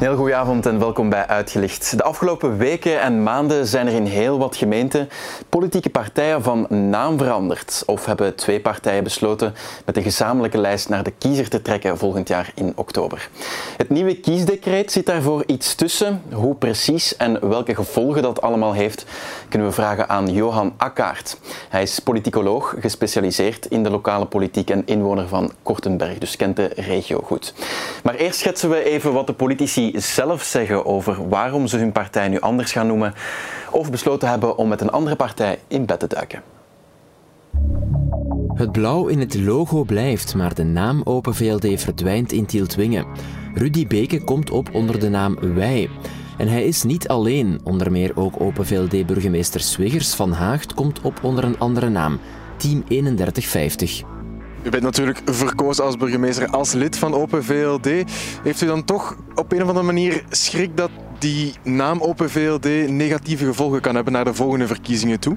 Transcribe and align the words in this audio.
heel 0.00 0.16
goede 0.16 0.34
avond 0.34 0.66
en 0.66 0.78
welkom 0.78 1.08
bij 1.08 1.26
Uitgelicht. 1.26 1.96
De 1.96 2.02
afgelopen 2.02 2.56
weken 2.56 3.00
en 3.00 3.22
maanden 3.22 3.66
zijn 3.66 3.86
er 3.86 3.92
in 3.92 4.04
heel 4.04 4.38
wat 4.38 4.56
gemeenten 4.56 5.08
politieke 5.48 5.90
partijen 5.90 6.42
van 6.42 6.66
naam 6.90 7.18
veranderd. 7.18 7.82
Of 7.86 8.06
hebben 8.06 8.34
twee 8.34 8.60
partijen 8.60 9.04
besloten 9.04 9.54
met 9.84 9.96
een 9.96 10.02
gezamenlijke 10.02 10.58
lijst 10.58 10.88
naar 10.88 11.02
de 11.02 11.12
kiezer 11.18 11.48
te 11.48 11.62
trekken 11.62 11.98
volgend 11.98 12.28
jaar 12.28 12.52
in 12.54 12.72
oktober. 12.76 13.28
Het 13.76 13.88
nieuwe 13.88 14.14
kiesdecreet 14.14 14.92
zit 14.92 15.06
daarvoor 15.06 15.42
iets 15.46 15.74
tussen. 15.74 16.22
Hoe 16.32 16.54
precies 16.54 17.16
en 17.16 17.48
welke 17.48 17.74
gevolgen 17.74 18.22
dat 18.22 18.42
allemaal 18.42 18.72
heeft, 18.72 19.04
kunnen 19.48 19.68
we 19.68 19.74
vragen 19.74 20.08
aan 20.08 20.32
Johan 20.32 20.72
Akkaert. 20.76 21.38
Hij 21.68 21.82
is 21.82 21.98
politicoloog, 21.98 22.74
gespecialiseerd 22.78 23.66
in 23.66 23.82
de 23.82 23.90
lokale 23.90 24.26
politiek 24.26 24.70
en 24.70 24.82
inwoner 24.86 25.28
van 25.28 25.52
Kortenberg, 25.62 26.18
dus 26.18 26.36
kent 26.36 26.56
de 26.56 26.70
regio 26.76 27.20
goed. 27.24 27.54
Maar 28.02 28.14
eerst 28.14 28.38
schetsen 28.38 28.70
we 28.70 28.84
even 28.84 29.12
wat 29.12 29.26
de 29.26 29.32
politici 29.32 29.88
zelf 29.96 30.42
zeggen 30.42 30.86
over 30.86 31.28
waarom 31.28 31.66
ze 31.66 31.76
hun 31.76 31.92
partij 31.92 32.28
nu 32.28 32.40
anders 32.40 32.72
gaan 32.72 32.86
noemen 32.86 33.14
of 33.70 33.90
besloten 33.90 34.28
hebben 34.28 34.56
om 34.56 34.68
met 34.68 34.80
een 34.80 34.90
andere 34.90 35.16
partij 35.16 35.58
in 35.68 35.86
bed 35.86 35.98
te 35.98 36.06
duiken. 36.06 36.42
Het 38.54 38.72
blauw 38.72 39.06
in 39.06 39.18
het 39.18 39.34
logo 39.34 39.82
blijft, 39.84 40.34
maar 40.34 40.54
de 40.54 40.64
naam 40.64 41.00
Open 41.04 41.34
VLD 41.34 41.80
verdwijnt 41.80 42.32
in 42.32 42.46
Tieltwingen. 42.46 43.06
Rudy 43.54 43.86
Beke 43.86 44.24
komt 44.24 44.50
op 44.50 44.74
onder 44.74 45.00
de 45.00 45.08
naam 45.08 45.54
Wij. 45.54 45.88
En 46.38 46.48
hij 46.48 46.64
is 46.64 46.82
niet 46.82 47.08
alleen. 47.08 47.60
Onder 47.64 47.92
meer 47.92 48.12
ook 48.14 48.40
Open 48.40 48.66
VLD-burgemeester 48.66 49.60
Swiggers 49.60 50.14
van 50.14 50.32
Haagt 50.32 50.74
komt 50.74 51.00
op 51.00 51.18
onder 51.22 51.44
een 51.44 51.58
andere 51.58 51.88
naam, 51.88 52.18
Team 52.56 52.84
3150. 52.84 54.02
U 54.62 54.70
bent 54.70 54.82
natuurlijk 54.82 55.20
verkozen 55.24 55.84
als 55.84 55.96
burgemeester 55.96 56.48
als 56.48 56.72
lid 56.72 56.98
van 56.98 57.14
Open 57.14 57.44
VLD. 57.44 57.88
Heeft 58.42 58.60
u 58.60 58.66
dan 58.66 58.84
toch 58.84 59.16
op 59.34 59.52
een 59.52 59.62
of 59.62 59.68
andere 59.68 59.86
manier 59.86 60.24
schrik 60.30 60.76
dat 60.76 60.90
die 61.18 61.54
naam 61.62 62.00
Open 62.00 62.30
VLD 62.30 62.64
negatieve 62.88 63.44
gevolgen 63.44 63.80
kan 63.80 63.94
hebben 63.94 64.12
naar 64.12 64.24
de 64.24 64.34
volgende 64.34 64.66
verkiezingen 64.66 65.20
toe? 65.20 65.36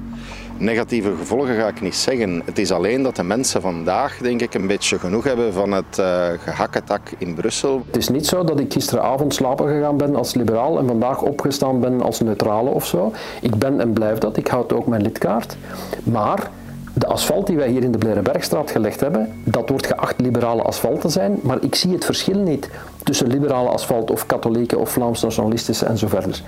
Negatieve 0.58 1.14
gevolgen 1.20 1.56
ga 1.56 1.68
ik 1.68 1.82
niet 1.82 1.96
zeggen. 1.96 2.42
Het 2.46 2.60
is 2.60 2.72
alleen 2.72 3.04
dat 3.04 3.16
de 3.16 3.24
mensen 3.24 3.62
vandaag, 3.62 4.18
denk 4.18 4.42
ik, 4.42 4.54
een 4.54 4.68
beetje 4.68 5.00
genoeg 5.00 5.24
hebben 5.24 5.54
van 5.54 5.72
het 5.72 5.98
uh, 6.00 6.26
gehakketak 6.38 7.02
in 7.18 7.34
Brussel. 7.34 7.84
Het 7.86 7.98
is 7.98 8.10
niet 8.10 8.26
zo 8.26 8.44
dat 8.44 8.60
ik 8.60 8.74
gisteravond 8.74 9.34
slapen 9.34 9.68
gegaan 9.68 9.98
ben 9.98 10.16
als 10.16 10.34
liberaal 10.34 10.80
en 10.80 10.88
vandaag 10.88 11.22
opgestaan 11.22 11.80
ben 11.80 12.02
als 12.02 12.20
neutrale 12.20 12.70
of 12.70 12.86
zo. 12.86 13.14
Ik 13.42 13.56
ben 13.56 13.80
en 13.80 13.94
blijf 13.94 14.18
dat. 14.18 14.38
Ik 14.38 14.48
houd 14.48 14.74
ook 14.74 14.88
mijn 14.88 15.02
lidkaart. 15.02 15.58
Maar 16.04 16.50
de 16.94 17.08
asfalt 17.08 17.48
die 17.48 17.56
wij 17.56 17.70
hier 17.70 17.84
in 17.84 17.92
de 17.92 17.98
Blerenbergstraat 17.98 18.72
gelegd 18.72 19.00
hebben, 19.00 19.34
dat 19.44 19.70
wordt 19.70 19.88
geacht 19.88 20.20
liberale 20.20 20.62
asfalt 20.62 21.02
te 21.02 21.10
zijn, 21.10 21.40
maar 21.42 21.64
ik 21.64 21.76
zie 21.76 21.92
het 21.92 22.06
verschil 22.06 22.40
niet 22.40 22.70
tussen 23.04 23.28
liberale 23.28 23.70
asfalt 23.70 24.12
of 24.12 24.26
katholieke 24.26 24.78
of 24.78 24.90
Vlaams 24.90 25.22
nationalistische 25.22 25.86
en 25.86 25.98
zo 25.98 26.08
verder. 26.08 26.42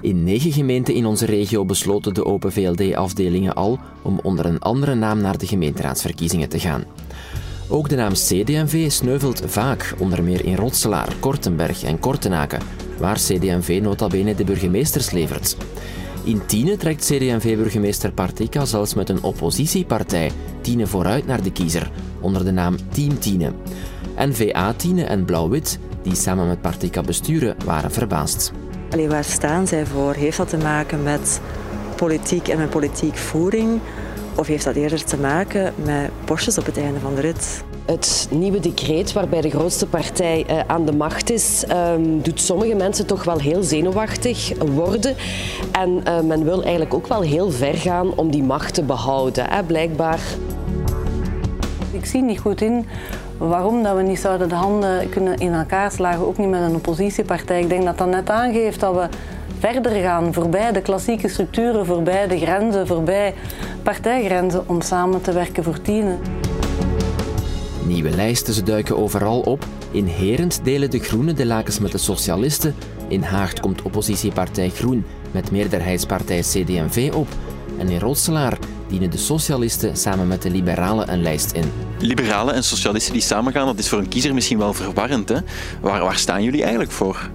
In 0.00 0.24
negen 0.24 0.52
gemeenten 0.52 0.94
in 0.94 1.06
onze 1.06 1.26
regio 1.26 1.64
besloten 1.64 2.14
de 2.14 2.24
Open 2.24 2.52
VLD-afdelingen 2.52 3.54
al 3.54 3.78
om 4.02 4.20
onder 4.22 4.46
een 4.46 4.58
andere 4.58 4.94
naam 4.94 5.20
naar 5.20 5.38
de 5.38 5.46
gemeenteraadsverkiezingen 5.46 6.48
te 6.48 6.58
gaan. 6.58 6.84
Ook 7.68 7.88
de 7.88 7.96
naam 7.96 8.12
CDMV 8.12 8.90
sneuvelt 8.90 9.42
vaak, 9.46 9.94
onder 9.98 10.22
meer 10.22 10.44
in 10.44 10.56
Rotselaar, 10.56 11.12
Kortenberg 11.20 11.82
en 11.82 11.98
Kortenaken, 11.98 12.60
waar 12.98 13.16
CDMV 13.16 13.80
nota 13.82 14.06
bene 14.06 14.34
de 14.34 14.44
burgemeesters 14.44 15.10
levert. 15.10 15.56
In 16.24 16.46
Tiene 16.46 16.76
trekt 16.76 17.04
CD&V-burgemeester 17.04 18.12
Partika 18.12 18.64
zelfs 18.64 18.94
met 18.94 19.08
een 19.08 19.22
oppositiepartij 19.22 20.30
Tiene 20.60 20.86
vooruit 20.86 21.26
naar 21.26 21.42
de 21.42 21.52
kiezer, 21.52 21.90
onder 22.20 22.44
de 22.44 22.50
naam 22.50 22.76
Team 22.90 23.18
Tiene. 23.18 23.52
N-VA 24.16 24.72
Tiene 24.72 25.04
en 25.04 25.24
Blauw-Wit, 25.24 25.78
die 26.02 26.14
samen 26.14 26.48
met 26.48 26.60
Partika 26.60 27.00
besturen, 27.00 27.56
waren 27.64 27.90
verbaasd. 27.90 28.52
Allee, 28.90 29.08
waar 29.08 29.24
staan 29.24 29.66
zij 29.66 29.86
voor? 29.86 30.14
Heeft 30.14 30.36
dat 30.36 30.48
te 30.48 30.56
maken 30.56 31.02
met 31.02 31.40
politiek 31.96 32.48
en 32.48 32.58
met 32.58 32.70
politiek 32.70 33.16
voering? 33.16 33.80
Of 34.36 34.46
heeft 34.46 34.64
dat 34.64 34.74
eerder 34.74 35.04
te 35.04 35.16
maken 35.16 35.74
met 35.84 36.10
postjes 36.24 36.58
op 36.58 36.66
het 36.66 36.78
einde 36.78 37.00
van 37.00 37.14
de 37.14 37.20
rit? 37.20 37.64
Het 37.88 38.28
nieuwe 38.30 38.60
decreet 38.60 39.12
waarbij 39.12 39.40
de 39.40 39.50
grootste 39.50 39.86
partij 39.86 40.44
uh, 40.50 40.58
aan 40.66 40.84
de 40.84 40.92
macht 40.92 41.30
is, 41.30 41.64
um, 41.94 42.22
doet 42.22 42.40
sommige 42.40 42.74
mensen 42.74 43.06
toch 43.06 43.24
wel 43.24 43.38
heel 43.38 43.62
zenuwachtig 43.62 44.52
worden. 44.74 45.14
En 45.72 46.02
uh, 46.08 46.20
men 46.20 46.44
wil 46.44 46.62
eigenlijk 46.62 46.94
ook 46.94 47.06
wel 47.06 47.20
heel 47.20 47.50
ver 47.50 47.74
gaan 47.74 48.14
om 48.16 48.30
die 48.30 48.42
macht 48.42 48.74
te 48.74 48.82
behouden, 48.82 49.50
hè, 49.50 49.62
blijkbaar. 49.62 50.20
Ik 51.90 52.04
zie 52.04 52.22
niet 52.22 52.38
goed 52.40 52.60
in 52.60 52.86
waarom 53.38 53.82
dat 53.82 53.96
we 53.96 54.02
niet 54.02 54.18
zouden 54.18 54.48
de 54.48 54.54
handen 54.54 55.08
kunnen 55.08 55.38
in 55.38 55.52
elkaar 55.52 55.92
slagen, 55.92 56.26
ook 56.26 56.38
niet 56.38 56.48
met 56.48 56.62
een 56.62 56.74
oppositiepartij. 56.74 57.60
Ik 57.60 57.68
denk 57.68 57.84
dat 57.84 57.98
dat 57.98 58.08
net 58.08 58.30
aangeeft 58.30 58.80
dat 58.80 58.94
we 58.94 59.08
verder 59.58 59.92
gaan, 59.92 60.34
voorbij 60.34 60.72
de 60.72 60.82
klassieke 60.82 61.28
structuren, 61.28 61.86
voorbij 61.86 62.26
de 62.26 62.38
grenzen, 62.38 62.86
voorbij 62.86 63.34
partijgrenzen, 63.82 64.68
om 64.68 64.80
samen 64.80 65.20
te 65.20 65.32
werken 65.32 65.64
voor 65.64 65.80
tienen. 65.80 66.18
Nieuwe 67.88 68.10
lijsten, 68.10 68.54
ze 68.54 68.62
duiken 68.62 68.96
overal 68.96 69.40
op. 69.40 69.66
In 69.90 70.06
Herent 70.06 70.60
delen 70.64 70.90
de 70.90 70.98
Groenen 70.98 71.36
de 71.36 71.46
lakens 71.46 71.78
met 71.78 71.92
de 71.92 71.98
Socialisten. 71.98 72.74
In 73.08 73.22
Haagd 73.22 73.60
komt 73.60 73.82
oppositiepartij 73.82 74.70
Groen 74.70 75.04
met 75.30 75.50
meerderheidspartij 75.50 76.40
CD&V 76.40 77.10
op. 77.14 77.28
En 77.78 77.88
in 77.88 77.98
Rotselaar 77.98 78.58
dienen 78.88 79.10
de 79.10 79.18
socialisten 79.18 79.96
samen 79.96 80.28
met 80.28 80.42
de 80.42 80.50
liberalen 80.50 81.12
een 81.12 81.22
lijst 81.22 81.52
in. 81.52 81.72
Liberalen 81.98 82.54
en 82.54 82.64
socialisten 82.64 83.12
die 83.12 83.22
samengaan, 83.22 83.66
dat 83.66 83.78
is 83.78 83.88
voor 83.88 83.98
een 83.98 84.08
kiezer 84.08 84.34
misschien 84.34 84.58
wel 84.58 84.74
verwarrend. 84.74 85.28
Hè? 85.28 85.38
Waar, 85.80 86.02
waar 86.02 86.18
staan 86.18 86.42
jullie 86.42 86.62
eigenlijk 86.62 86.92
voor? 86.92 87.30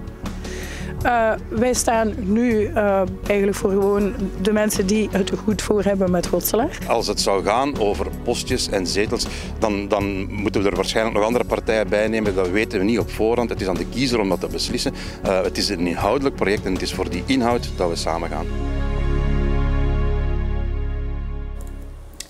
Uh, 1.05 1.31
wij 1.49 1.73
staan 1.73 2.13
nu 2.17 2.59
uh, 2.59 3.01
eigenlijk 3.27 3.57
voor 3.57 3.69
gewoon 3.69 4.13
de 4.41 4.51
mensen 4.51 4.87
die 4.87 5.09
het 5.11 5.31
goed 5.43 5.61
voor 5.61 5.83
hebben 5.83 6.11
met 6.11 6.27
Rotselaar. 6.27 6.77
Als 6.87 7.07
het 7.07 7.21
zou 7.21 7.43
gaan 7.43 7.79
over 7.79 8.07
postjes 8.23 8.69
en 8.69 8.87
zetels, 8.87 9.25
dan, 9.59 9.87
dan 9.87 10.33
moeten 10.33 10.63
we 10.63 10.69
er 10.69 10.75
waarschijnlijk 10.75 11.15
nog 11.15 11.25
andere 11.25 11.43
partijen 11.43 11.89
bij 11.89 12.07
nemen. 12.07 12.35
Dat 12.35 12.49
weten 12.49 12.79
we 12.79 12.85
niet 12.85 12.99
op 12.99 13.09
voorhand. 13.09 13.49
Het 13.49 13.61
is 13.61 13.67
aan 13.67 13.75
de 13.75 13.85
kiezer 13.85 14.19
om 14.19 14.29
dat 14.29 14.39
te 14.39 14.47
beslissen. 14.47 14.93
Uh, 15.25 15.41
het 15.41 15.57
is 15.57 15.69
een 15.69 15.87
inhoudelijk 15.87 16.35
project 16.35 16.65
en 16.65 16.73
het 16.73 16.81
is 16.81 16.93
voor 16.93 17.09
die 17.09 17.23
inhoud 17.25 17.69
dat 17.75 17.89
we 17.89 17.95
samen 17.95 18.29
gaan. 18.29 18.45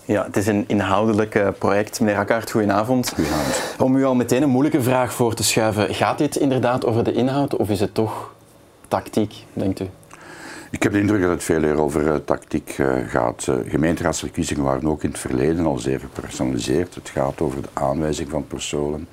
Ja, 0.06 0.24
het 0.24 0.38
is 0.38 0.48
een 0.48 0.64
inhoudelijk 0.68 1.54
project. 1.58 2.00
Meneer 2.00 2.18
Akkaert, 2.18 2.52
goedenavond. 2.52 3.12
Goedenavond. 3.16 3.76
Om 3.80 3.96
u 3.96 4.06
al 4.06 4.16
meteen 4.16 4.42
een 4.42 4.50
moeilijke 4.50 4.82
vraag 4.82 5.14
voor 5.14 5.34
te 5.34 5.44
schuiven. 5.44 5.94
Gaat 5.94 6.18
dit 6.18 6.36
inderdaad 6.36 6.86
over 6.86 7.04
de 7.04 7.14
inhoud 7.14 7.56
of 7.56 7.70
is 7.70 7.80
het 7.80 7.94
toch 7.94 8.33
tactiek, 8.94 9.46
denkt 9.54 9.80
u? 9.80 9.86
Ik 10.72 10.84
heb 10.84 10.92
de 10.92 11.00
indruk 11.00 11.22
dat 11.22 11.30
het 11.30 11.44
veel 11.44 11.60
meer 11.60 11.82
over 11.82 12.06
uh, 12.06 12.16
tactiek 12.16 12.78
uh, 12.78 12.96
gaat. 13.08 13.48
Uh, 13.50 13.56
gemeenteraadsverkiezingen 13.68 14.64
waren 14.64 14.90
ook 14.90 15.04
in 15.04 15.10
het 15.10 15.20
verleden 15.20 15.66
al 15.66 15.78
zeer 15.78 16.00
gepersonaliseerd. 16.00 16.96
Het 16.96 17.10
gaat 17.10 17.42
over 17.42 17.62
de 17.62 17.68
aanwijzing 17.74 18.30
van 18.30 18.48
personen. 18.48 19.08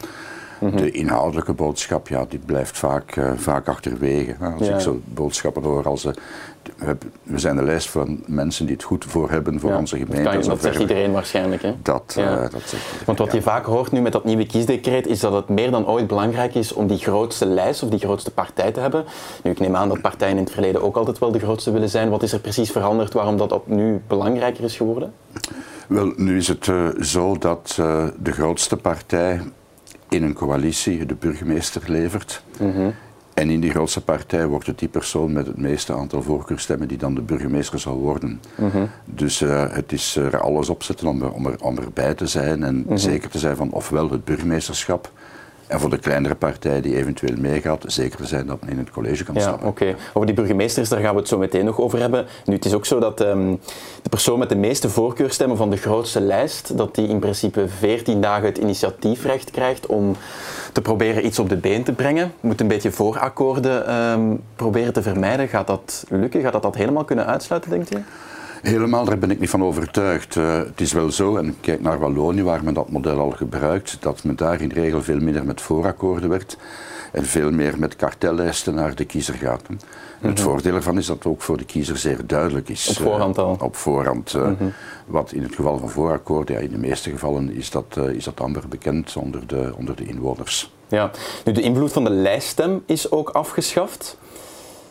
Mm 0.60 0.69
-hmm. 0.69 0.76
De 0.76 0.91
inhoudelijke 0.91 1.53
boodschap, 1.53 2.09
ja, 2.09 2.25
die 2.28 2.38
blijft 2.38 2.78
vaak, 2.78 3.21
vaak 3.37 3.69
achterwege. 3.69 4.37
Als 4.59 4.66
ja. 4.66 4.75
ik 4.75 4.81
zo 4.81 5.00
boodschappen 5.04 5.62
hoor 5.62 5.87
als 5.87 6.06
we 7.22 7.38
zijn 7.38 7.56
de 7.56 7.62
lijst 7.62 7.91
van 7.91 8.21
mensen 8.26 8.66
die 8.66 8.75
het 8.75 8.84
goed 8.84 9.04
voor 9.04 9.31
hebben 9.31 9.60
voor 9.60 9.71
ja, 9.71 9.78
onze 9.78 9.97
gemeente. 9.97 10.22
Dat, 10.22 10.32
kan, 10.32 10.48
dat 10.48 10.62
zegt 10.62 10.78
iedereen 10.78 11.12
waarschijnlijk. 11.12 11.62
Hè? 11.62 11.75
Dat, 11.82 12.12
ja. 12.16 12.37
uh, 12.37 12.50
dat 12.50 12.62
zegt 12.65 13.04
Want 13.04 13.19
wat 13.19 13.32
je 13.32 13.43
vaak 13.43 13.65
hoort 13.65 13.93
nu 13.93 14.00
met 14.00 14.12
dat 14.12 14.25
nieuwe 14.25 14.47
kiesdecreet 14.47 15.06
is 15.06 15.21
dat 15.21 15.32
het 15.32 15.48
meer 15.48 15.71
dan 15.71 15.87
ooit 15.87 16.06
belangrijk 16.06 16.54
is 16.54 16.72
om 16.72 16.87
die 16.87 16.98
grootste 16.98 17.47
lijst 17.47 17.82
of 17.82 17.88
die 17.88 17.98
grootste 17.98 18.31
partij 18.31 18.72
te 18.72 18.81
hebben. 18.81 19.04
Nu, 19.42 19.50
ik 19.50 19.60
neem 19.60 19.77
aan 19.77 19.88
dat 19.88 20.00
partijen 20.00 20.37
in 20.37 20.42
het 20.42 20.53
verleden 20.53 20.82
ook 20.82 20.97
altijd 20.97 21.19
wel 21.19 21.32
de 21.32 21.38
grootste 21.38 21.71
willen 21.71 21.88
zijn. 21.88 22.10
Wat 22.10 22.22
is 22.22 22.32
er 22.32 22.41
precies 22.41 22.71
veranderd 22.71 23.12
waarom 23.12 23.37
dat 23.37 23.53
op 23.53 23.66
nu 23.66 24.03
belangrijker 24.06 24.65
is 24.65 24.77
geworden? 24.77 25.12
Wel, 25.86 26.13
nu 26.16 26.36
is 26.36 26.48
het 26.48 26.66
uh, 26.66 26.89
zo 27.01 27.39
dat 27.39 27.77
uh, 27.80 28.04
de 28.18 28.33
grootste 28.33 28.77
partij 28.77 29.41
in 30.10 30.22
een 30.22 30.34
coalitie 30.34 31.07
de 31.07 31.15
burgemeester 31.15 31.83
levert. 31.86 32.42
Mm 32.59 32.72
-hmm. 32.72 32.95
En 33.34 33.51
in 33.51 33.60
die 33.60 33.71
grootste 33.71 34.01
partij 34.01 34.47
wordt 34.47 34.66
het 34.66 34.78
die 34.78 34.89
persoon 34.89 35.33
met 35.33 35.47
het 35.47 35.57
meeste 35.57 35.92
aantal 35.92 36.22
voorkeurstemmen 36.22 36.89
die 36.89 36.98
dan 36.98 37.15
de 37.15 37.21
burgemeester 37.21 37.78
zal 37.78 37.97
worden. 37.97 38.41
Mm 38.54 38.71
-hmm. 38.71 38.89
Dus 39.04 39.41
uh, 39.41 39.65
het 39.74 39.92
is 39.92 40.16
er 40.16 40.41
alles 40.41 40.68
op 40.68 40.83
zetten 40.83 41.07
om, 41.07 41.22
er, 41.22 41.33
om, 41.33 41.47
er, 41.47 41.62
om 41.62 41.78
erbij 41.78 42.15
te 42.15 42.27
zijn 42.27 42.62
en 42.62 42.74
mm 42.74 42.84
-hmm. 42.86 42.97
zeker 42.97 43.30
te 43.30 43.39
zijn 43.39 43.57
van 43.57 43.72
ofwel 43.72 44.10
het 44.10 44.24
burgemeesterschap. 44.24 45.12
En 45.71 45.81
voor 45.81 45.91
de 45.91 45.99
kleinere 45.99 46.34
partij 46.34 46.81
die 46.81 46.97
eventueel 46.97 47.37
meegaat, 47.39 47.84
zeker 47.87 48.17
te 48.17 48.27
zijn 48.27 48.47
dat 48.47 48.61
men 48.61 48.71
in 48.71 48.78
het 48.78 48.91
college 48.91 49.25
kan 49.25 49.34
ja, 49.34 49.41
stappen. 49.41 49.69
Okay. 49.69 49.97
Over 50.13 50.27
die 50.27 50.34
burgemeesters, 50.34 50.89
daar 50.89 51.01
gaan 51.01 51.15
we 51.15 51.21
het 51.21 51.28
zo 51.28 51.39
meteen 51.39 51.65
nog 51.65 51.81
over 51.81 51.99
hebben. 51.99 52.27
Nu, 52.45 52.55
het 52.55 52.65
is 52.65 52.75
ook 52.75 52.87
zo 52.87 52.99
dat 52.99 53.21
um, 53.21 53.61
de 54.03 54.09
persoon 54.09 54.39
met 54.39 54.49
de 54.49 54.57
meeste 54.57 54.89
voorkeurstemmen 54.89 55.57
van 55.57 55.71
de 55.71 55.77
grootste 55.77 56.21
lijst, 56.21 56.77
dat 56.77 56.95
die 56.95 57.09
in 57.09 57.19
principe 57.19 57.69
14 57.69 58.21
dagen 58.21 58.47
het 58.47 58.59
initiatiefrecht 58.59 59.51
krijgt 59.51 59.87
om 59.87 60.17
te 60.72 60.81
proberen 60.81 61.27
iets 61.27 61.39
op 61.39 61.49
de 61.49 61.57
been 61.57 61.83
te 61.83 61.93
brengen. 61.93 62.33
Moet 62.41 62.61
een 62.61 62.69
beetje 62.69 62.91
voorakkoorden 62.91 63.95
um, 63.95 64.43
proberen 64.57 64.93
te 64.93 65.03
vermijden. 65.03 65.49
Gaat 65.49 65.66
dat 65.66 66.05
lukken? 66.09 66.41
Gaat 66.41 66.53
dat 66.53 66.63
dat 66.63 66.75
helemaal 66.75 67.05
kunnen 67.05 67.27
uitsluiten, 67.27 67.71
denkt 67.71 67.95
u? 67.95 68.05
Helemaal, 68.62 69.04
daar 69.04 69.18
ben 69.18 69.30
ik 69.30 69.41
niet 69.41 69.51
van 69.51 69.65
overtuigd. 69.65 70.36
Uh, 70.36 70.57
het 70.57 70.80
is 70.80 70.92
wel 70.92 71.10
zo, 71.10 71.36
en 71.36 71.57
kijk 71.60 71.80
naar 71.80 71.98
Wallonië, 71.98 72.42
waar 72.42 72.65
men 72.65 72.74
dat 72.74 72.91
model 72.91 73.18
al 73.18 73.30
gebruikt, 73.30 73.97
dat 74.01 74.24
men 74.24 74.36
daar 74.36 74.60
in 74.60 74.71
regel 74.71 75.03
veel 75.03 75.21
minder 75.21 75.45
met 75.45 75.60
voorakkoorden 75.60 76.28
werkt 76.28 76.57
en 77.12 77.24
veel 77.24 77.51
meer 77.51 77.78
met 77.78 77.97
kartellijsten 77.97 78.74
naar 78.74 78.95
de 78.95 79.04
kiezer 79.04 79.34
gaat. 79.34 79.62
Het 80.21 80.34
mhm. 80.34 80.42
voordeel 80.42 80.74
ervan 80.74 80.98
is 80.98 81.07
dat 81.07 81.16
het 81.16 81.27
ook 81.27 81.42
voor 81.42 81.57
de 81.57 81.65
kiezer 81.65 81.97
zeer 81.97 82.27
duidelijk 82.27 82.68
is. 82.68 82.89
Op 82.89 83.04
voorhand 83.04 83.39
al? 83.39 83.57
op 83.60 83.77
voorhand. 83.77 84.34
Uh, 84.34 84.51
Wat 85.06 85.33
in 85.33 85.42
het 85.42 85.54
geval 85.54 85.78
van 85.78 85.91
voorakkoorden, 85.91 86.54
ja, 86.54 86.60
in 86.60 86.71
de 86.71 86.78
meeste 86.78 87.10
gevallen 87.10 87.54
is 87.54 87.71
dat, 87.71 87.97
uh, 87.98 88.09
is 88.09 88.24
dat 88.24 88.41
amper 88.41 88.68
bekend 88.68 89.16
onder 89.16 89.47
de, 89.47 89.72
onder 89.77 89.97
de 89.97 90.04
inwoners. 90.04 90.72
Ja, 90.89 91.10
nu 91.45 91.53
de 91.53 91.60
invloed 91.60 91.92
van 91.92 92.04
de 92.04 92.10
lijststem 92.10 92.83
is 92.86 93.10
ook 93.10 93.28
afgeschaft. 93.28 94.18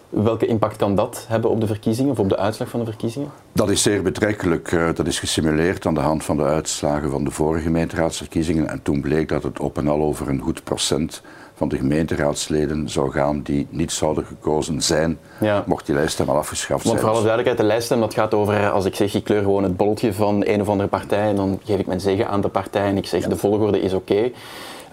Welke 0.09 0.45
impact 0.45 0.75
kan 0.75 0.95
dat 0.95 1.25
hebben 1.27 1.49
op 1.49 1.61
de 1.61 1.67
verkiezingen 1.67 2.11
of 2.11 2.19
op 2.19 2.29
de 2.29 2.37
uitslag 2.37 2.69
van 2.69 2.79
de 2.79 2.85
verkiezingen? 2.85 3.31
Dat 3.51 3.69
is 3.69 3.81
zeer 3.81 4.01
betrekkelijk. 4.01 4.71
Eh, 4.71 4.89
dat 4.93 5.07
is 5.07 5.19
gesimuleerd 5.19 5.85
aan 5.85 5.93
de 5.93 5.99
hand 5.99 6.23
van 6.23 6.37
de 6.37 6.43
uitslagen 6.43 7.09
van 7.09 7.23
de 7.23 7.31
vorige 7.31 7.63
gemeenteraadsverkiezingen. 7.63 8.69
En 8.69 8.81
toen 8.81 9.01
bleek 9.01 9.29
dat 9.29 9.43
het 9.43 9.59
op 9.59 9.77
en 9.77 9.87
al 9.87 10.01
over 10.01 10.29
een 10.29 10.41
goed 10.41 10.63
procent 10.63 11.21
van 11.55 11.67
de 11.67 11.77
gemeenteraadsleden 11.77 12.89
zou 12.89 13.11
gaan 13.11 13.41
die 13.41 13.67
niet 13.69 13.91
zouden 13.91 14.25
gekozen 14.25 14.81
zijn, 14.81 15.19
mocht 15.65 15.85
die 15.85 15.95
lijststem 15.95 16.29
al 16.29 16.37
afgeschaft 16.37 16.81
zijn. 16.81 16.93
Want 16.93 16.99
voor 16.99 17.15
alle 17.15 17.25
duidelijkheid, 17.25 17.57
de 17.57 17.73
lijststem 17.73 17.99
dat 17.99 18.13
gaat 18.13 18.33
over, 18.33 18.69
als 18.69 18.85
ik 18.85 18.95
zeg 18.95 19.13
ik 19.13 19.23
kleur 19.23 19.41
gewoon 19.41 19.63
het 19.63 19.77
bolletje 19.77 20.13
van 20.13 20.43
een 20.45 20.61
of 20.61 20.69
andere 20.69 20.89
partij 20.89 21.29
en 21.29 21.35
dan 21.35 21.59
geef 21.63 21.79
ik 21.79 21.87
mijn 21.87 21.99
zegen 21.99 22.27
aan 22.27 22.41
de 22.41 22.47
partij 22.47 22.85
en 22.85 22.97
ik 22.97 23.05
zeg 23.05 23.27
de 23.27 23.37
volgorde 23.37 23.81
is 23.81 23.93
oké. 23.93 24.15
Eh, 24.15 24.31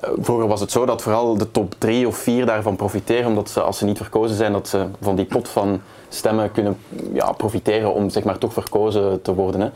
vroeger 0.00 0.48
was 0.48 0.60
het 0.60 0.70
zo 0.70 0.86
dat 0.86 1.02
vooral 1.02 1.36
de 1.36 1.50
top 1.50 1.74
drie 1.78 2.06
of 2.06 2.16
vier 2.16 2.46
daarvan 2.46 2.76
profiteren, 2.76 3.26
omdat 3.26 3.50
ze, 3.50 3.60
als 3.60 3.78
ze 3.78 3.84
niet 3.84 3.96
verkozen 3.96 4.36
zijn, 4.36 4.52
dat 4.52 4.68
ze 4.68 4.86
van 5.00 5.16
die 5.16 5.24
pot 5.24 5.48
van 5.48 5.80
stemmen 6.08 6.52
kunnen 6.52 6.76
ja, 7.12 7.32
profiteren 7.32 7.94
om 7.94 8.10
zeg 8.10 8.24
maar, 8.24 8.38
toch 8.38 8.52
verkozen 8.52 9.22
te 9.22 9.34
worden. 9.34 9.60
Hè. 9.60 9.70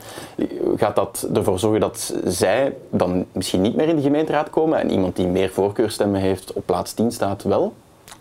Gaat 0.75 0.95
dat 0.95 1.29
ervoor 1.33 1.59
zorgen 1.59 1.79
dat 1.79 2.13
zij 2.25 2.75
dan 2.89 3.25
misschien 3.31 3.61
niet 3.61 3.75
meer 3.75 3.87
in 3.87 3.95
de 3.95 4.01
gemeenteraad 4.01 4.49
komen 4.49 4.79
en 4.79 4.91
iemand 4.91 5.15
die 5.15 5.27
meer 5.27 5.49
voorkeurstemmen 5.49 6.21
heeft 6.21 6.53
op 6.53 6.65
plaats 6.65 6.93
10 6.93 7.11
staat 7.11 7.43
wel? 7.43 7.73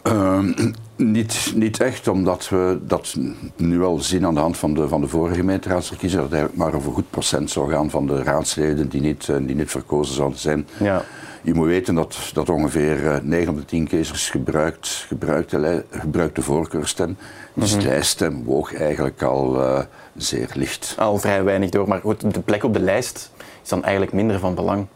Ehm, 0.02 0.52
niet, 0.97 1.52
niet 1.55 1.81
echt, 1.81 2.08
omdat 2.08 2.49
we 2.49 2.79
dat 2.82 3.17
nu 3.56 3.82
al 3.82 3.99
zien 3.99 4.26
aan 4.26 4.35
de 4.35 4.41
hand 4.41 4.56
van 4.56 4.75
de, 4.75 4.88
van 4.88 5.00
de 5.00 5.08
vorige 5.08 5.35
gemeenteraadsverkiezingen, 5.35 6.25
dat 6.25 6.32
eigenlijk 6.32 6.62
maar 6.62 6.75
over 6.75 6.93
goed 6.93 7.11
procent 7.11 7.50
zou 7.50 7.70
gaan 7.70 7.91
van 7.91 8.06
de 8.06 8.23
raadsleden 8.23 8.88
die 8.88 9.00
niet, 9.00 9.29
eh, 9.29 9.37
die 9.41 9.56
niet 9.56 9.70
verkozen 9.70 10.14
zouden 10.14 10.38
zijn. 10.38 10.67
Ja. 10.79 11.05
Je 11.43 11.55
moet 11.55 11.67
weten 11.67 11.95
dat, 11.95 12.31
dat 12.33 12.49
ongeveer 12.49 13.21
9 13.23 13.53
op 13.53 13.59
de 13.59 13.65
10 13.65 13.89
kiezers 13.89 14.31
gebruikt, 14.31 14.89
gebruikte, 15.09 15.85
gebruikte 15.91 16.43
voorkeurstem. 16.43 17.17
Dus 17.55 17.77
de 17.77 17.83
lijststem 17.83 18.45
woog 18.45 18.75
eigenlijk 18.75 19.23
al 19.23 19.57
uh, 19.57 19.81
zeer 20.17 20.51
licht. 20.55 20.95
Al 20.99 21.19
vrij 21.19 21.45
weinig 21.45 21.71
door, 21.71 21.89
maar 21.89 22.01
goed, 22.01 22.35
de 22.35 22.41
plek 22.41 22.65
op 22.65 22.73
de 22.73 22.81
lijst 22.81 23.31
is 23.63 23.69
dan 23.69 23.83
eigenlijk 23.83 24.13
minder 24.13 24.39
van 24.39 24.55
belang. 24.55 24.87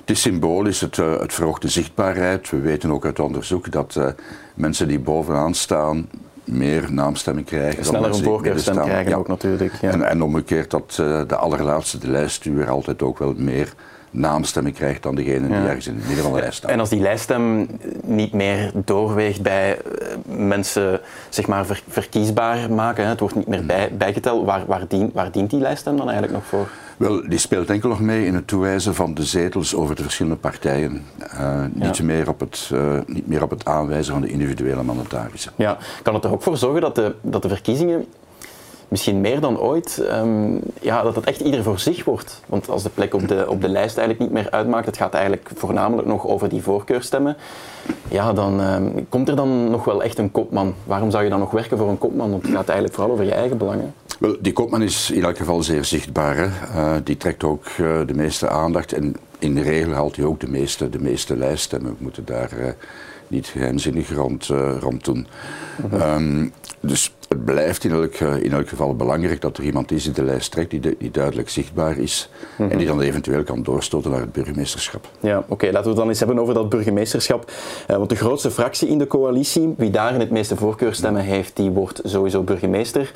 Het 0.00 0.10
is 0.10 0.20
symbolisch, 0.20 0.80
het, 0.80 0.96
uh, 0.96 1.20
het 1.20 1.34
verhoogt 1.34 1.62
de 1.62 1.68
zichtbaarheid. 1.68 2.50
We 2.50 2.60
weten 2.60 2.90
ook 2.90 3.04
uit 3.04 3.20
onderzoek 3.20 3.72
dat 3.72 3.94
uh, 3.98 4.06
mensen 4.54 4.88
die 4.88 4.98
bovenaan 4.98 5.54
staan 5.54 6.08
meer 6.44 6.92
naamstemmen 6.92 7.44
krijgen. 7.44 7.84
Sneller 7.84 8.14
een 8.14 8.22
voorkeurstem 8.22 8.74
krijgen 8.74 9.16
ook 9.16 9.28
natuurlijk. 9.28 9.74
Ja. 9.80 9.90
En, 9.90 10.02
en 10.02 10.22
omgekeerd 10.22 10.70
dat 10.70 10.92
de 11.26 11.36
allerlaatste, 11.36 11.98
de 11.98 12.10
lijststuur, 12.10 12.70
altijd 12.70 13.02
ook 13.02 13.18
wel 13.18 13.34
meer 13.36 13.74
naamstemmen 14.10 14.72
krijgt 14.72 15.02
dan 15.02 15.14
degene 15.14 15.46
die 15.46 15.56
ergens 15.56 15.86
in 15.86 15.94
het 15.94 16.06
midden 16.06 16.24
van 16.24 16.32
de 16.32 16.40
lijst 16.40 16.56
staat. 16.56 16.70
En 16.70 16.80
als 16.80 16.88
die 16.88 17.00
lijststem 17.00 17.68
niet 18.04 18.32
meer 18.32 18.70
doorweegt 18.74 19.42
bij 19.42 19.78
eh, 19.78 20.16
mensen 20.36 21.00
zeg 21.28 21.46
maar, 21.46 21.66
verkiesbaar 21.88 22.72
maken, 22.72 23.06
het 23.06 23.20
wordt 23.20 23.34
niet 23.34 23.46
meer 23.46 23.66
bij, 23.66 23.90
bijgeteld, 23.96 24.46
waar, 24.46 24.66
waar, 24.66 24.84
dient, 24.88 25.12
waar 25.14 25.32
dient 25.32 25.50
die 25.50 25.60
lijststem 25.60 25.96
dan 25.96 26.10
eigenlijk 26.10 26.38
nog 26.38 26.46
voor? 26.46 26.68
Wel, 26.96 27.28
die 27.28 27.38
speelt 27.38 27.70
enkel 27.70 27.88
nog 27.88 28.00
mee 28.00 28.26
in 28.26 28.34
het 28.34 28.46
toewijzen 28.46 28.94
van 28.94 29.14
de 29.14 29.24
zetels 29.24 29.74
over 29.74 29.94
de 29.94 30.02
verschillende 30.02 30.38
partijen. 30.38 31.04
Uh, 31.34 31.64
niet, 31.72 32.02
meer 32.02 32.28
op 32.28 32.40
het, 32.40 32.70
uh, 32.72 32.98
niet 33.06 33.26
meer 33.26 33.42
op 33.42 33.50
het 33.50 33.64
aanwijzen 33.64 34.12
van 34.12 34.22
de 34.22 34.28
individuele 34.28 34.82
mandatarissen. 34.82 35.52
Ja, 35.56 35.78
kan 36.02 36.14
het 36.14 36.24
er 36.24 36.32
ook 36.32 36.42
voor 36.42 36.56
zorgen 36.56 36.80
dat 36.80 36.94
de, 36.94 37.14
dat 37.20 37.42
de 37.42 37.48
verkiezingen 37.48 38.06
misschien 38.88 39.20
meer 39.20 39.40
dan 39.40 39.58
ooit, 39.58 40.02
um, 40.12 40.60
ja, 40.80 41.02
dat 41.02 41.14
het 41.14 41.24
echt 41.24 41.40
ieder 41.40 41.62
voor 41.62 41.78
zich 41.78 42.04
wordt. 42.04 42.40
Want 42.46 42.68
als 42.68 42.82
de 42.82 42.90
plek 42.90 43.14
op 43.14 43.28
de, 43.28 43.44
op 43.48 43.60
de 43.60 43.68
lijst 43.68 43.98
eigenlijk 43.98 44.30
niet 44.30 44.42
meer 44.42 44.50
uitmaakt, 44.50 44.86
het 44.86 44.96
gaat 44.96 45.14
eigenlijk 45.14 45.50
voornamelijk 45.54 46.08
nog 46.08 46.26
over 46.26 46.48
die 46.48 46.62
voorkeurstemmen, 46.62 47.36
ja, 48.08 48.32
dan 48.32 48.60
um, 48.60 49.08
komt 49.08 49.28
er 49.28 49.36
dan 49.36 49.70
nog 49.70 49.84
wel 49.84 50.02
echt 50.02 50.18
een 50.18 50.30
kopman. 50.30 50.74
Waarom 50.84 51.10
zou 51.10 51.24
je 51.24 51.30
dan 51.30 51.38
nog 51.38 51.50
werken 51.50 51.78
voor 51.78 51.88
een 51.88 51.98
kopman? 51.98 52.30
Want 52.30 52.42
het 52.42 52.52
gaat 52.52 52.68
eigenlijk 52.68 52.94
vooral 52.94 53.12
over 53.12 53.24
je 53.24 53.34
eigen 53.34 53.58
belangen. 53.58 53.94
Wel, 54.18 54.36
die 54.40 54.52
kopman 54.52 54.82
is 54.82 55.10
in 55.10 55.24
elk 55.24 55.36
geval 55.36 55.62
zeer 55.62 55.84
zichtbaar. 55.84 56.36
Hè. 56.36 56.44
Uh, 56.44 56.96
die 57.04 57.16
trekt 57.16 57.44
ook 57.44 57.64
uh, 57.66 58.00
de 58.06 58.14
meeste 58.14 58.48
aandacht 58.48 58.92
en 58.92 59.16
in 59.38 59.54
de 59.54 59.62
regel 59.62 59.92
haalt 59.92 60.16
hij 60.16 60.24
ook 60.24 60.40
de 60.40 60.48
meeste, 60.48 60.90
de 60.90 61.00
meeste 61.00 61.36
lijststemmen. 61.36 61.90
We 61.90 62.02
moeten 62.02 62.24
daar 62.24 62.50
uh, 62.58 62.66
niet 63.28 63.46
geheimzinnig 63.46 64.14
rond, 64.14 64.46
rond 64.80 65.04
doen. 65.04 65.26
Mm 65.76 65.90
-hmm. 65.90 66.00
um, 66.00 66.52
dus 66.80 67.14
het 67.28 67.44
blijft 67.44 67.84
in 67.84 67.90
elk, 67.90 68.14
eh, 68.14 68.42
in 68.42 68.52
elk 68.52 68.68
geval 68.68 68.96
belangrijk 68.96 69.40
dat 69.40 69.56
er 69.56 69.64
iemand 69.64 69.90
is 69.90 70.04
die 70.04 70.12
de 70.12 70.22
lijst 70.22 70.50
trekt, 70.50 70.70
die, 70.70 70.96
die 70.98 71.10
duidelijk 71.10 71.48
zichtbaar 71.48 71.98
is 71.98 72.28
en 72.58 72.78
die 72.78 72.86
dan 72.86 73.00
eventueel 73.00 73.42
kan 73.42 73.62
doorstoten 73.62 74.10
naar 74.10 74.20
het 74.20 74.32
burgemeesterschap. 74.32 75.06
Ja, 75.20 75.44
oké, 75.48 75.66
laten 75.66 75.82
we 75.82 75.88
het 75.88 75.98
dan 75.98 76.08
eens 76.08 76.18
hebben 76.18 76.38
over 76.38 76.54
dat 76.54 76.68
burgemeesterschap. 76.68 77.50
Uh, 77.90 77.96
want 77.96 78.08
de 78.08 78.16
grootste 78.16 78.50
fractie 78.50 78.88
in 78.88 78.98
de 78.98 79.06
coalitie, 79.06 79.74
wie 79.76 79.90
daar 79.90 80.14
in 80.14 80.20
het 80.20 80.30
meeste 80.30 80.56
voorkeurstemmen 80.56 81.22
heeft, 81.22 81.56
die 81.56 81.70
wordt 81.70 82.00
sowieso 82.04 82.42
burgemeester. 82.42 83.12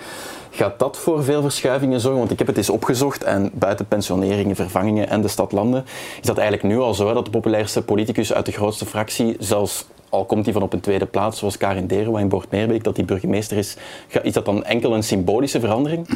Gaat 0.50 0.78
dat 0.78 0.98
voor 0.98 1.24
veel 1.24 1.42
verschuivingen 1.42 2.00
zorgen? 2.00 2.18
Want 2.18 2.30
ik 2.30 2.38
heb 2.38 2.46
het 2.46 2.56
eens 2.56 2.70
opgezocht 2.70 3.24
en 3.24 3.50
buiten 3.54 3.86
pensioneringen, 3.86 4.56
vervangingen 4.56 5.08
en 5.08 5.20
de 5.20 5.28
stadlanden 5.28 5.84
is 6.20 6.26
dat 6.26 6.38
eigenlijk 6.38 6.74
nu 6.74 6.80
al 6.80 6.94
zo 6.94 7.12
dat 7.12 7.24
de 7.24 7.30
populairste 7.30 7.82
politicus 7.82 8.32
uit 8.32 8.46
de 8.46 8.52
grootste 8.52 8.86
fractie 8.86 9.36
zelfs 9.38 9.86
al 10.12 10.24
komt 10.24 10.44
hij 10.44 10.52
van 10.52 10.62
op 10.62 10.72
een 10.72 10.80
tweede 10.80 11.06
plaats, 11.06 11.38
zoals 11.38 11.56
Karin 11.56 11.86
Derenwa 11.86 12.20
in 12.20 12.28
Boort-Meerbeek, 12.28 12.84
dat 12.84 12.96
hij 12.96 13.04
burgemeester 13.04 13.56
is, 13.56 13.76
is 14.22 14.32
dat 14.32 14.44
dan 14.44 14.64
enkel 14.64 14.94
een 14.94 15.02
symbolische 15.02 15.60
verandering? 15.60 16.06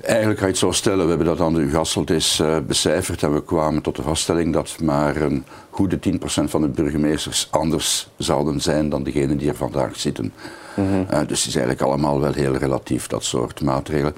Eigenlijk 0.00 0.38
ga 0.38 0.44
je 0.44 0.50
het 0.50 0.60
zo 0.60 0.70
stellen. 0.70 1.02
We 1.02 1.08
hebben 1.08 1.26
dat 1.26 1.40
aan 1.40 1.54
de 1.54 1.60
Ugasselt 1.60 2.10
eens 2.10 2.40
uh, 2.40 2.56
becijferd 2.66 3.22
en 3.22 3.34
we 3.34 3.44
kwamen 3.44 3.82
tot 3.82 3.96
de 3.96 4.02
vaststelling 4.02 4.52
dat 4.52 4.76
maar 4.82 5.16
een 5.16 5.44
goede 5.70 5.98
10% 6.10 6.18
van 6.24 6.60
de 6.60 6.68
burgemeesters 6.68 7.48
anders 7.50 8.08
zouden 8.16 8.60
zijn 8.60 8.88
dan 8.88 9.02
degenen 9.02 9.36
die 9.36 9.48
er 9.48 9.56
vandaag 9.56 10.00
zitten. 10.00 10.32
Mm 10.76 10.88
-hmm. 10.88 11.06
uh, 11.12 11.18
dus 11.26 11.38
het 11.38 11.48
is 11.48 11.56
eigenlijk 11.56 11.80
allemaal 11.80 12.20
wel 12.20 12.32
heel 12.32 12.56
relatief, 12.56 13.06
dat 13.06 13.24
soort 13.24 13.62
maatregelen. 13.62 14.14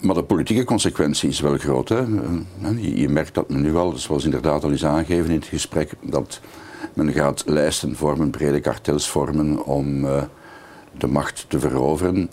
Maar 0.00 0.14
de 0.14 0.22
politieke 0.22 0.64
consequentie 0.64 1.28
is 1.28 1.40
wel 1.40 1.58
groot. 1.58 1.88
Hè? 1.88 2.04
Uh, 2.06 2.98
je 2.98 3.08
merkt 3.08 3.34
dat 3.34 3.48
men 3.48 3.60
nu 3.60 3.76
al, 3.76 3.92
zoals 3.96 4.24
inderdaad 4.24 4.64
al 4.64 4.70
is 4.70 4.84
aangegeven 4.84 5.30
in 5.30 5.36
het 5.36 5.48
gesprek, 5.48 5.92
dat 6.00 6.40
men 6.94 7.12
gaat 7.12 7.42
lijsten 7.46 7.96
vormen, 7.96 8.30
brede 8.30 8.60
kartels 8.60 9.08
vormen 9.08 9.64
om 9.64 10.04
uh, 10.04 10.22
de 10.98 11.06
macht 11.06 11.44
te 11.48 11.60
veroveren. 11.60 12.30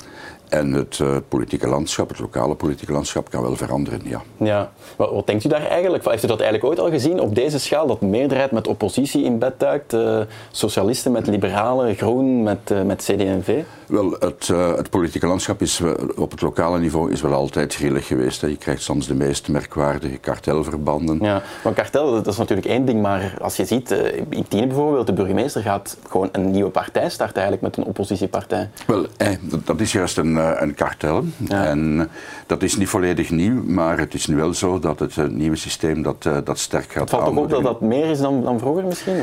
En 0.50 0.72
het 0.72 1.00
uh, 1.02 1.18
politieke 1.28 1.68
landschap, 1.68 2.10
het 2.10 2.20
lokale 2.20 2.56
politieke 2.56 2.92
landschap, 2.92 3.30
kan 3.30 3.42
wel 3.42 3.56
veranderen, 3.56 4.02
ja. 4.04 4.22
ja. 4.38 4.72
Wat, 4.96 5.12
wat, 5.12 5.28
denkt 5.28 5.44
u 5.44 5.50
daar 5.50 5.68
eigenlijk? 5.68 6.10
Heeft 6.10 6.24
u 6.24 6.28
dat 6.28 6.42
eigenlijk 6.42 6.70
ooit 6.70 6.80
al 6.80 6.90
gezien 6.90 7.20
op 7.20 7.36
deze 7.36 7.60
schaal? 7.60 7.88
Dat 7.88 8.02
meerderheid 8.02 8.52
met 8.52 8.68
oppositie 8.68 9.24
in 9.24 9.40
bed 9.40 9.60
duikt? 9.60 9.94
Uh, 9.94 10.20
socialisten 10.52 11.12
met 11.12 11.28
liberalen, 11.28 11.96
groen 11.96 12.44
met, 12.44 12.86
met 12.86 12.98
CD&V? 13.04 13.64
Wel, 13.90 14.16
het, 14.20 14.48
het, 14.48 14.90
politieke 14.90 15.28
landschap 15.28 15.62
is 15.62 15.82
op 16.16 16.32
het 16.32 16.42
lokale 16.42 16.80
niveau 16.80 17.12
is 17.12 17.22
wel 17.22 17.34
altijd 17.34 17.76
grillig 17.76 18.08
geweest. 18.08 18.42
Hè. 18.42 18.48
Je 18.48 18.58
krijgt 18.58 18.82
soms 18.82 19.08
de 19.08 19.16
meest 19.16 19.48
merkwaardige 19.48 20.18
kartelverbanden. 20.18 21.20
Ja, 21.22 21.42
maar 21.64 21.74
kartel, 21.74 22.12
dat 22.12 22.28
is 22.28 22.38
natuurlijk 22.38 22.68
één 22.68 22.86
ding, 22.86 23.02
maar 23.02 23.34
als 23.42 23.56
je 23.56 23.66
ziet, 23.66 23.92
in 24.30 24.48
Tiene 24.48 24.68
bijvoorbeeld, 24.68 25.08
de 25.08 25.14
burgemeester 25.14 25.62
gaat 25.62 25.98
gewoon 26.10 26.30
een 26.32 26.52
nieuwe 26.52 26.70
partij 26.70 27.10
starten 27.10 27.42
eigenlijk 27.42 27.62
met 27.62 27.78
een 27.78 27.90
oppositiepartij. 27.90 28.70
Wel, 28.88 29.06
eh, 29.18 29.28
dat 29.64 29.80
is 29.80 29.92
juist 29.92 30.18
een 30.18 30.38
een 30.62 30.74
kartel. 30.74 31.24
En 31.48 32.10
dat 32.46 32.64
is 32.64 32.78
niet 32.78 32.88
volledig 32.88 33.30
nieuw, 33.30 33.64
maar 33.64 33.98
het 33.98 34.14
is 34.14 34.28
nu 34.28 34.36
wel 34.36 34.54
zo 34.54 34.80
dat 34.80 35.00
het 35.00 35.32
nieuwe 35.32 35.56
systeem 35.56 36.02
dat, 36.02 36.30
dat 36.44 36.60
sterk 36.60 36.92
gaat 36.92 37.02
Het 37.02 37.10
valt 37.10 37.26
toch 37.26 37.38
op 37.38 37.50
dat 37.50 37.64
dat 37.64 37.82
meer 37.82 38.06
is 38.06 38.20
dan, 38.20 38.44
dan 38.44 38.60
vroeger 38.60 38.84
misschien? 38.84 39.22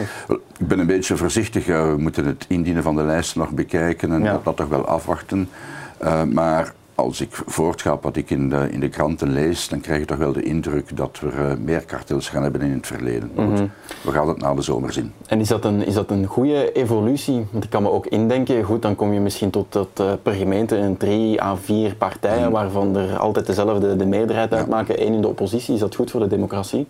Ik 0.59 0.69
ben 0.69 0.79
een 0.79 0.87
beetje 0.87 1.17
voorzichtig. 1.17 1.67
we 1.67 1.95
moeten 1.99 2.27
het 2.27 2.45
indienen 2.49 2.83
van 2.83 2.97
de 2.97 3.03
lijst 3.03 3.37
nog 3.37 3.51
bekijken 3.51 4.13
en 4.13 4.25
dat, 4.25 4.45
dat 4.45 4.57
toch 4.57 4.69
wel 4.69 4.87
afwachten. 4.87 5.49
maar 6.33 6.75
als 6.97 7.21
ik 7.21 7.29
voortga 7.47 7.99
wat 8.01 8.17
ik 8.17 8.31
in 8.31 8.49
de, 8.49 8.69
in 8.71 8.81
de 8.81 8.89
kranten 8.89 9.33
lees, 9.33 9.69
dan 9.69 9.81
krijg 9.81 9.99
je 9.99 10.05
toch 10.05 10.17
wel 10.19 10.33
de 10.33 10.43
indruk 10.43 10.97
dat 10.97 11.21
we 11.21 11.27
uh, 11.27 11.53
meer 11.65 11.85
kartels 11.85 12.29
gaan 12.29 12.43
hebben 12.43 12.61
in 12.61 12.73
het 12.73 12.87
verleden. 12.87 13.31
Maar 13.35 13.47
goed, 13.47 13.55
mhm. 13.55 13.67
we 14.03 14.11
gaan 14.11 14.29
het 14.29 14.39
na 14.39 14.55
de 14.55 14.63
zomer 14.63 14.93
zien. 14.93 15.13
En 15.27 15.41
is 15.41 15.49
dat, 15.49 15.65
een, 15.65 15.87
is 15.87 15.95
dat 15.95 16.11
een 16.11 16.27
goede 16.27 16.73
evolutie? 16.73 17.47
Want 17.51 17.65
ik 17.65 17.71
kan 17.71 17.83
me 17.83 17.91
ook 17.91 18.07
indenken, 18.07 18.63
goed, 18.63 18.83
dan 18.83 18.97
kom 18.97 19.13
je 19.13 19.21
misschien 19.21 19.51
tot, 19.51 19.71
tot 19.71 20.01
uh, 20.01 20.13
per 20.23 20.33
gemeente 20.33 20.77
een 20.77 20.97
drie 20.97 21.43
à 21.43 21.57
vier 21.57 21.95
partijen, 21.95 22.43
mhm. 22.43 22.53
waarvan 22.53 22.97
er 22.97 23.17
altijd 23.17 23.47
dezelfde 23.47 23.97
de 23.97 24.07
meerderheid 24.07 24.53
uitmaken, 24.53 24.99
één 24.99 25.13
in 25.13 25.21
de 25.21 25.29
oppositie. 25.29 25.75
Is 25.75 25.81
dat 25.81 25.95
goed 25.95 26.11
voor 26.11 26.21
de 26.21 26.29
democratie? 26.29 26.87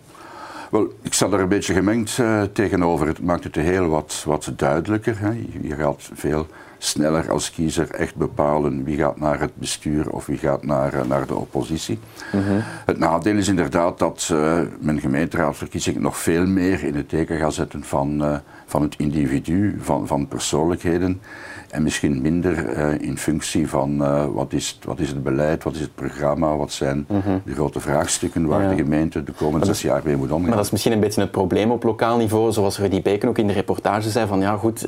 Wel, 0.71 0.93
ik 1.01 1.13
sta 1.13 1.27
daar 1.27 1.39
een 1.39 1.47
beetje 1.47 1.73
gemengd 1.73 2.17
uh, 2.17 2.41
tegenover. 2.41 3.07
Het 3.07 3.21
maakt 3.21 3.43
het 3.43 3.55
heel 3.55 3.87
wat, 3.87 4.23
wat 4.25 4.51
duidelijker. 4.55 5.19
Hè. 5.19 5.29
Je, 5.61 5.75
gaat 5.75 6.09
veel 6.13 6.47
sneller 6.77 7.31
als 7.31 7.51
kiezer 7.51 7.91
echt 7.91 8.15
bepalen 8.15 8.83
wie 8.83 8.97
gaat 8.97 9.19
naar 9.19 9.39
het 9.39 9.55
bestuur 9.55 10.09
of 10.09 10.25
wie 10.25 10.37
gaat 10.37 10.65
naar, 10.65 10.93
uh, 10.93 11.01
naar 11.05 11.27
de 11.27 11.35
oppositie. 11.35 11.99
Mm 12.31 12.43
-hmm. 12.43 12.63
Het 12.85 12.99
nadeel 12.99 13.35
is 13.35 13.47
inderdaad 13.47 13.99
dat 13.99 14.29
uh, 14.31 14.59
men 14.79 14.99
gemeenteraadsverkiezingen 14.99 16.01
nog 16.01 16.17
veel 16.17 16.45
meer 16.45 16.83
in 16.83 16.95
het 16.95 17.09
teken 17.09 17.37
gaat 17.37 17.53
zetten 17.53 17.83
van, 17.83 18.41
van 18.65 18.81
het 18.81 18.95
individu, 18.97 19.77
van, 19.81 20.07
van 20.07 20.27
persoonlijkheden. 20.27 21.21
En 21.69 21.83
misschien 21.83 22.21
minder 22.21 22.77
uh, 22.77 23.01
in 23.01 23.17
functie 23.17 23.69
van 23.69 23.97
wat, 24.33 24.53
is, 24.53 24.79
wat 24.83 24.99
is 24.99 25.09
het 25.09 25.23
beleid, 25.23 25.63
wat 25.63 25.75
is 25.75 25.79
het 25.79 25.95
programma, 25.95 26.55
wat 26.55 26.71
zijn 26.71 27.05
mm 27.07 27.21
-hmm. 27.21 27.41
de 27.45 27.53
grote 27.53 27.79
vraagstukken 27.79 28.45
waar 28.45 28.63
ja. 28.63 28.69
de 28.69 28.75
gemeente 28.75 29.23
de 29.23 29.31
komende 29.31 29.65
zes 29.65 29.81
jaar 29.81 30.01
mee 30.03 30.15
moet 30.15 30.31
omgaan. 30.31 30.47
Maar 30.47 30.57
dat 30.57 30.65
is 30.65 30.71
misschien 30.71 30.93
een 30.93 30.99
beetje 30.99 31.21
het 31.21 31.31
probleem 31.31 31.71
op 31.71 31.83
lokaal 31.83 32.17
niveau, 32.17 32.51
zoals 32.51 32.79
Rudy 32.79 33.01
Beken 33.01 33.29
ook 33.29 33.37
in 33.37 33.47
de 33.47 33.53
reportage 33.53 34.09
zei, 34.09 34.27
van 34.27 34.39
ja 34.39 34.57
goed, 34.57 34.81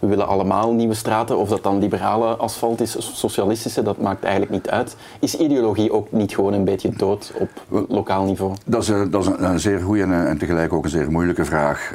we 0.00 0.06
willen 0.06 0.26
allemaal 0.26 0.72
nieuwe 0.72 0.94
straten, 0.94 1.29
of 1.38 1.48
dat 1.48 1.62
dan 1.62 1.78
liberale 1.78 2.36
asfalt 2.36 2.80
is, 2.80 2.96
socialistische, 3.18 3.82
dat 3.82 3.98
maakt 3.98 4.22
eigenlijk 4.22 4.52
niet 4.52 4.70
uit. 4.70 4.96
Is 5.20 5.36
ideologie 5.36 5.92
ook 5.92 6.12
niet 6.12 6.34
gewoon 6.34 6.52
een 6.52 6.64
beetje 6.64 6.90
dood 6.96 7.32
op 7.38 7.48
lokaal 7.88 8.24
niveau? 8.24 8.54
Dat 8.64 8.82
is, 8.82 8.92
dat 9.10 9.26
is 9.26 9.30
een, 9.38 9.60
zeer 9.60 9.80
goede 9.80 10.02
en, 10.02 10.26
en, 10.26 10.38
tegelijk 10.38 10.72
ook 10.72 10.84
een 10.84 10.90
zeer 10.90 11.10
moeilijke 11.10 11.44
vraag. 11.44 11.92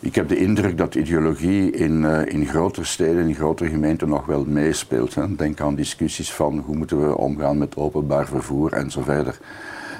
Ik 0.00 0.14
heb 0.14 0.28
de 0.28 0.36
indruk 0.36 0.78
dat 0.78 0.94
ideologie 0.94 1.70
in, 1.70 2.02
uh, 2.02 2.26
in 2.26 2.46
grotere 2.46 2.86
steden, 2.86 3.28
in 3.28 3.34
grotere 3.34 3.70
gemeenten 3.70 4.08
nog 4.08 4.26
wel 4.26 4.44
meespeelt. 4.44 5.14
Hè. 5.14 5.36
Denk 5.36 5.60
aan 5.60 5.74
discussies 5.74 6.32
van 6.32 6.62
hoe 6.66 6.76
moeten 6.76 7.08
we 7.08 7.16
omgaan 7.16 7.58
met 7.58 7.76
openbaar 7.76 8.26
vervoer 8.26 8.72
en 8.72 8.90
zo 8.90 9.02
verder. 9.02 9.38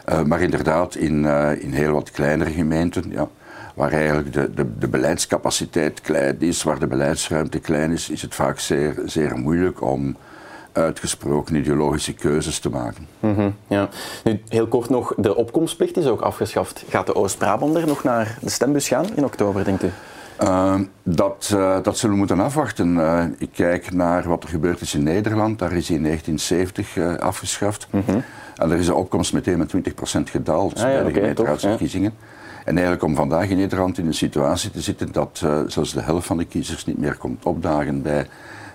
Uh, 0.09 0.23
maar 0.23 0.41
inderdaad, 0.41 0.95
in, 0.95 1.25
in 1.61 1.73
heel 1.73 1.93
wat 1.93 2.11
kleinere 2.11 2.51
gemeenten, 2.51 3.05
ja, 3.11 3.29
waar 3.75 3.93
eigenlijk 3.93 4.33
de, 4.33 4.55
de, 4.55 4.79
de, 4.79 4.89
beleidscapaciteit 4.89 6.01
klein 6.01 6.37
is, 6.41 6.63
waar 6.63 6.79
de 6.79 6.87
beleidsruimte 6.87 7.59
klein 7.59 7.91
is, 7.91 8.11
is 8.11 8.23
het 8.23 8.35
vaak 8.35 8.59
zeer, 8.59 8.95
zeer 9.05 9.37
moeilijk 9.37 9.83
om 9.83 10.17
uitgesproken 10.73 11.55
ideologische 11.55 12.13
keuzes 12.13 12.59
te 12.59 12.71
maken. 12.71 13.07
Mm 13.21 13.35
-hmm, 13.35 13.55
ja. 13.67 13.89
nu, 14.25 14.43
heel 14.49 14.67
kort 14.67 14.89
nog, 14.89 15.15
de 15.17 15.37
opkomstplicht 15.37 15.97
is 15.97 16.07
ook 16.07 16.21
afgeschaft. 16.21 16.85
Gaat 16.89 17.07
de 17.07 17.15
Oost-Brabander 17.15 17.87
nog 17.87 18.05
naar 18.05 18.39
de 18.41 18.51
stembus 18.51 18.89
gaan 18.89 19.07
in 19.17 19.25
oktober, 19.25 19.65
denkt 19.65 19.83
u? 19.83 19.91
Uh, 20.43 20.75
dat, 21.03 21.51
uh, 21.55 21.77
dat 21.83 21.99
zullen 21.99 22.15
we 22.15 22.19
moeten 22.19 22.41
afwachten. 22.41 22.97
Uh, 22.97 23.25
ik 23.39 23.49
kijk 23.53 23.93
naar 23.93 24.29
wat 24.29 24.43
er 24.43 24.49
gebeurd 24.49 24.81
is 24.81 24.95
in 24.95 25.03
Nederland. 25.03 25.59
Daar 25.59 25.73
is 25.73 25.91
in 25.91 26.03
1970 26.03 27.21
afgeschaft. 27.21 27.87
Mm 27.91 28.03
-hmm. 28.07 28.23
En 28.57 28.71
er 28.71 28.79
is 28.79 28.87
de 28.87 28.95
opkomst 28.95 29.33
meteen 29.33 29.59
met 29.59 29.75
20% 29.75 29.81
gedaald 30.31 30.75
ah, 30.75 30.81
ja, 30.81 30.87
bij 30.87 30.97
de 30.97 31.01
okay, 31.03 31.13
gemeenteraadsverkiezingen. 31.13 32.15
Ja. 32.19 32.27
En 32.65 32.73
eigenlijk 32.73 33.03
om 33.03 33.15
vandaag 33.15 33.49
in 33.49 33.57
Nederland 33.57 33.99
in 33.99 34.07
een 34.07 34.15
situatie 34.15 34.71
te 34.71 34.81
zitten 34.81 35.13
dat 35.13 35.45
zelfs 35.67 35.93
de 35.93 36.01
helft 36.01 36.27
van 36.27 36.37
de 36.37 36.45
kiezers 36.45 36.87
niet 36.87 36.99
meer 36.99 37.17
komt 37.17 37.45
opdagen 37.45 38.03
bij 38.03 38.27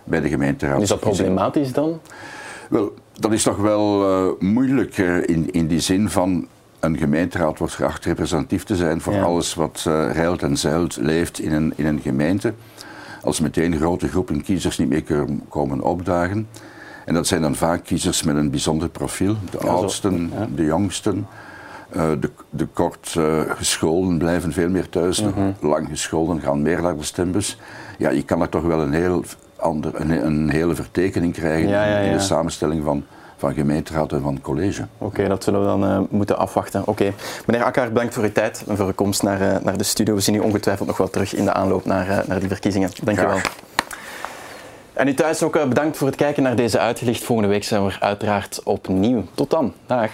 bij 0.08 0.22
de 0.22 0.30
gemeenteraad. 0.30 0.82
Is 0.82 0.90
dat 0.90 1.00
problematisch 1.00 1.74
dan? 1.74 2.00
Wel, 2.70 2.94
dat 3.14 3.32
is 3.32 3.44
toch 3.44 3.58
wel 3.58 4.10
uh, 4.10 4.32
moeilijk 4.40 4.98
uh, 4.98 5.28
in, 5.28 5.52
in 5.52 5.68
die 5.68 5.80
zin 5.80 6.10
van 6.10 6.48
een 6.80 6.98
gemeenteraad 6.98 7.58
wordt 7.58 7.74
geacht 7.74 8.06
representatief 8.06 8.64
te 8.64 8.76
zijn 8.76 9.02
voor 9.02 9.14
ja. 9.14 9.22
alles 9.22 9.54
wat 9.54 9.86
uh, 9.88 10.12
reilt 10.12 10.42
en 10.44 10.58
zeilt, 10.58 10.98
leeft 10.98 11.40
in 11.40 11.54
een, 11.54 11.74
in 11.76 11.86
een 11.86 12.00
gemeente. 12.00 12.54
Als 13.22 13.40
meteen 13.40 13.78
grote 13.78 14.08
groepen 14.08 14.44
kiezers 14.44 14.78
niet 14.78 14.90
meer 14.90 15.26
komen 15.50 15.82
opdagen. 15.82 16.48
En 17.06 17.14
dat 17.14 17.28
zijn 17.28 17.42
dan 17.42 17.56
vaak 17.56 17.84
kiezers 17.84 18.24
met 18.24 18.36
een 18.36 18.50
bijzonder 18.50 18.90
profiel. 18.90 19.36
De 19.52 19.58
ja, 19.62 19.68
oudsten, 19.68 20.32
ja. 20.34 20.48
de 20.56 20.64
jongsten. 20.64 21.28
Uh, 21.96 22.04
de, 22.20 22.30
de 22.50 22.66
kort 22.66 23.16
uh, 23.18 23.42
gescholden 23.48 24.18
blijven 24.18 24.54
veel 24.54 24.70
meer 24.70 24.90
thuis. 24.90 25.22
Mm 25.22 25.34
-hmm. 25.34 25.56
Lang 25.60 25.88
gescholden 25.90 26.42
gaan 26.42 26.62
meer 26.62 26.82
naar 26.82 26.98
de 26.98 27.04
stembus. 27.04 27.58
Ja, 27.98 28.10
je 28.10 28.24
kan 28.24 28.42
er 28.42 28.50
toch 28.50 28.64
wel 28.64 28.82
een 28.82 28.94
heel 28.94 29.24
ander, 29.56 30.02
een, 30.02 30.26
een 30.26 30.50
hele 30.50 30.76
vertekening 30.76 31.34
krijgen 31.34 31.70
ja, 31.70 31.86
ja, 31.86 31.98
ja. 31.98 32.06
in 32.06 32.12
de 32.12 32.20
samenstelling 32.20 32.84
van, 32.84 33.06
van 33.38 33.54
gemeenteraad 33.54 34.12
en 34.12 34.22
van 34.22 34.42
college. 34.42 34.86
Oké, 34.98 35.06
okay, 35.06 35.28
dat 35.28 35.44
zullen 35.44 35.60
we 35.60 35.66
dan 35.66 35.84
uh, 35.84 36.00
moeten 36.10 36.38
afwachten. 36.38 36.82
Oké, 36.82 36.90
okay. 36.90 37.14
Meneer 37.46 37.66
Akkar, 37.66 37.88
bedankt 37.88 38.14
voor 38.14 38.24
uw 38.24 38.32
tijd 38.32 38.64
en 38.68 38.78
voor 38.78 38.86
uw 38.86 38.94
komst 38.94 39.24
naar, 39.24 39.60
naar 39.64 39.78
de 39.78 39.84
studio. 39.84 40.16
We 40.16 40.22
zien 40.22 40.36
u 40.36 40.40
ongetwijfeld 40.40 40.88
nog 40.88 40.98
wel 40.98 41.10
terug 41.10 41.36
in 41.36 41.46
de 41.46 41.54
aanloop 41.54 41.86
naar, 41.86 42.24
naar 42.28 42.40
die 42.40 42.50
verkiezingen. 42.50 42.90
Dank 43.04 43.20
je 43.20 43.26
wel. 43.26 43.40
En 44.94 45.08
u 45.08 45.14
thuis 45.14 45.44
ook 45.44 45.54
bedankt 45.54 45.98
voor 45.98 46.08
het 46.08 46.16
kijken 46.16 46.44
naar 46.44 46.56
deze 46.56 46.80
uitgelicht. 46.80 47.24
Volgende 47.24 47.50
week 47.52 47.64
zijn 47.64 47.86
we 47.86 47.96
uiteraard 48.00 48.62
opnieuw. 48.64 49.24
Tot 49.34 49.50
dan. 49.50 49.74
Dag. 49.86 50.10